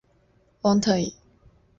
[0.63, 1.13] 旺特伊。